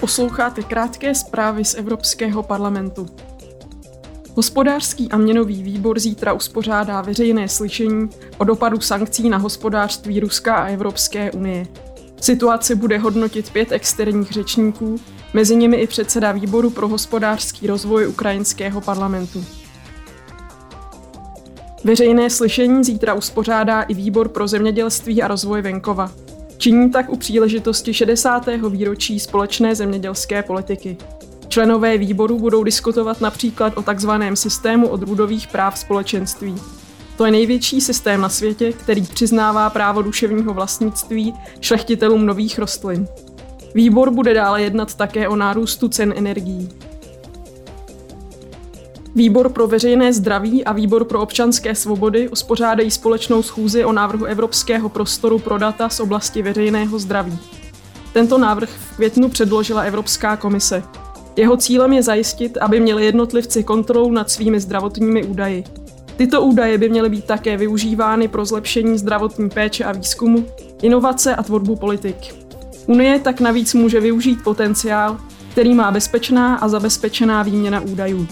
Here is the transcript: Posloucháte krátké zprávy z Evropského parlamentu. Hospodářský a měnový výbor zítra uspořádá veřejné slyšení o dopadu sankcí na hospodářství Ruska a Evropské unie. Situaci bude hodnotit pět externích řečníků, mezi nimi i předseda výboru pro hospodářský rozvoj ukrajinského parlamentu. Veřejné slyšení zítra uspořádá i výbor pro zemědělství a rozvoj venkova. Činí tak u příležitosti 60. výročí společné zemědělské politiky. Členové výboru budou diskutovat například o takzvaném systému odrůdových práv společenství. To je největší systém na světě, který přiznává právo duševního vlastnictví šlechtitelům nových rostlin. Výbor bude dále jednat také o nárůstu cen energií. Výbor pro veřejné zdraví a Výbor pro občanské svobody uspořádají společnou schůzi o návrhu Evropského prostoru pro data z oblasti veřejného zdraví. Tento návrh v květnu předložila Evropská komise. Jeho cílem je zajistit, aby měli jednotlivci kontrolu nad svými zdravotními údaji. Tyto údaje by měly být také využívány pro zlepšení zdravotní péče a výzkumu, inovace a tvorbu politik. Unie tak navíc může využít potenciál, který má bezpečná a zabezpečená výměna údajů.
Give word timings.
Posloucháte 0.00 0.62
krátké 0.62 1.14
zprávy 1.14 1.64
z 1.64 1.74
Evropského 1.74 2.42
parlamentu. 2.42 3.06
Hospodářský 4.34 5.08
a 5.10 5.16
měnový 5.16 5.62
výbor 5.62 5.98
zítra 5.98 6.32
uspořádá 6.32 7.00
veřejné 7.00 7.48
slyšení 7.48 8.10
o 8.38 8.44
dopadu 8.44 8.80
sankcí 8.80 9.28
na 9.28 9.38
hospodářství 9.38 10.20
Ruska 10.20 10.54
a 10.54 10.66
Evropské 10.66 11.32
unie. 11.32 11.66
Situaci 12.20 12.74
bude 12.74 12.98
hodnotit 12.98 13.50
pět 13.50 13.72
externích 13.72 14.32
řečníků, 14.32 14.96
mezi 15.34 15.56
nimi 15.56 15.76
i 15.76 15.86
předseda 15.86 16.32
výboru 16.32 16.70
pro 16.70 16.88
hospodářský 16.88 17.66
rozvoj 17.66 18.08
ukrajinského 18.08 18.80
parlamentu. 18.80 19.44
Veřejné 21.84 22.30
slyšení 22.30 22.84
zítra 22.84 23.14
uspořádá 23.14 23.82
i 23.82 23.94
výbor 23.94 24.28
pro 24.28 24.48
zemědělství 24.48 25.22
a 25.22 25.28
rozvoj 25.28 25.62
venkova. 25.62 26.12
Činí 26.58 26.90
tak 26.90 27.10
u 27.10 27.16
příležitosti 27.16 27.94
60. 27.94 28.46
výročí 28.68 29.20
společné 29.20 29.74
zemědělské 29.74 30.42
politiky. 30.42 30.96
Členové 31.48 31.98
výboru 31.98 32.38
budou 32.38 32.62
diskutovat 32.62 33.20
například 33.20 33.76
o 33.76 33.82
takzvaném 33.82 34.36
systému 34.36 34.88
odrůdových 34.88 35.46
práv 35.46 35.78
společenství. 35.78 36.54
To 37.16 37.24
je 37.24 37.30
největší 37.30 37.80
systém 37.80 38.20
na 38.20 38.28
světě, 38.28 38.72
který 38.72 39.02
přiznává 39.02 39.70
právo 39.70 40.02
duševního 40.02 40.54
vlastnictví 40.54 41.34
šlechtitelům 41.60 42.26
nových 42.26 42.58
rostlin. 42.58 43.08
Výbor 43.74 44.10
bude 44.10 44.34
dále 44.34 44.62
jednat 44.62 44.94
také 44.94 45.28
o 45.28 45.36
nárůstu 45.36 45.88
cen 45.88 46.14
energií. 46.16 46.68
Výbor 49.14 49.48
pro 49.48 49.66
veřejné 49.66 50.12
zdraví 50.12 50.64
a 50.64 50.72
Výbor 50.72 51.04
pro 51.04 51.20
občanské 51.20 51.74
svobody 51.74 52.28
uspořádají 52.28 52.90
společnou 52.90 53.42
schůzi 53.42 53.84
o 53.84 53.92
návrhu 53.92 54.24
Evropského 54.24 54.88
prostoru 54.88 55.38
pro 55.38 55.58
data 55.58 55.88
z 55.88 56.00
oblasti 56.00 56.42
veřejného 56.42 56.98
zdraví. 56.98 57.38
Tento 58.12 58.38
návrh 58.38 58.70
v 58.70 58.96
květnu 58.96 59.28
předložila 59.28 59.82
Evropská 59.82 60.36
komise. 60.36 60.82
Jeho 61.36 61.56
cílem 61.56 61.92
je 61.92 62.02
zajistit, 62.02 62.56
aby 62.56 62.80
měli 62.80 63.04
jednotlivci 63.04 63.64
kontrolu 63.64 64.12
nad 64.12 64.30
svými 64.30 64.60
zdravotními 64.60 65.24
údaji. 65.24 65.64
Tyto 66.16 66.42
údaje 66.42 66.78
by 66.78 66.88
měly 66.88 67.08
být 67.10 67.24
také 67.24 67.56
využívány 67.56 68.28
pro 68.28 68.44
zlepšení 68.44 68.98
zdravotní 68.98 69.50
péče 69.50 69.84
a 69.84 69.92
výzkumu, 69.92 70.46
inovace 70.82 71.34
a 71.34 71.42
tvorbu 71.42 71.76
politik. 71.76 72.16
Unie 72.86 73.18
tak 73.18 73.40
navíc 73.40 73.74
může 73.74 74.00
využít 74.00 74.44
potenciál, 74.44 75.18
který 75.52 75.74
má 75.74 75.90
bezpečná 75.90 76.56
a 76.56 76.68
zabezpečená 76.68 77.42
výměna 77.42 77.80
údajů. 77.80 78.26